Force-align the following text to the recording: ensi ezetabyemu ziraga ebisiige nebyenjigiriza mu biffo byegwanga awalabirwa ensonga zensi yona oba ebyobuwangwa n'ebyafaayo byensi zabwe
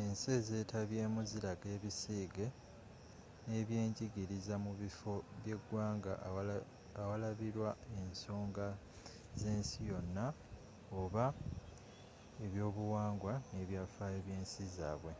ensi 0.00 0.26
ezetabyemu 0.38 1.20
ziraga 1.30 1.66
ebisiige 1.76 2.46
nebyenjigiriza 3.48 4.54
mu 4.64 4.72
biffo 4.80 5.14
byegwanga 5.42 6.12
awalabirwa 7.02 7.70
ensonga 8.00 8.66
zensi 9.40 9.78
yona 9.90 10.24
oba 11.00 11.24
ebyobuwangwa 12.44 13.34
n'ebyafaayo 13.52 14.18
byensi 14.26 14.62
zabwe 14.76 15.12